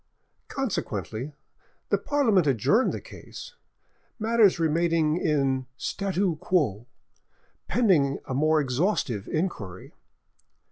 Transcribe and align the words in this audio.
Consequently 0.47 1.33
the 1.89 1.97
Parliament 1.99 2.47
adjourned 2.47 2.91
the 2.91 2.99
case, 2.99 3.53
matters 4.17 4.57
remaining 4.59 5.15
in 5.17 5.67
'statu 5.77 6.37
quo', 6.37 6.87
pending 7.67 8.17
a 8.25 8.33
more 8.33 8.59
exhaustive 8.59 9.27
inquiry. 9.27 9.93